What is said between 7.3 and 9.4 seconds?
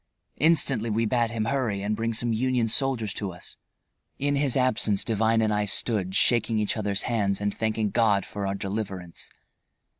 and thanking God for our deliverance.